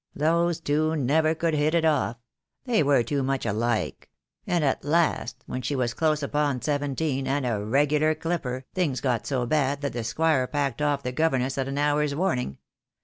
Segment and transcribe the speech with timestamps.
[0.15, 2.17] Those two never could hit it off.
[2.65, 4.09] They were too much alike;
[4.47, 9.27] and at last, when she was close upon seventeen, and a regular clipper, things got
[9.27, 12.57] so bad that the Squire packed off the governess at an hour's warning.